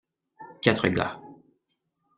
Quatre 0.63 0.87
gars. 0.87 1.21